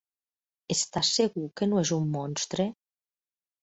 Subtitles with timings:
[0.75, 2.71] Estàs segur que no és un monstre?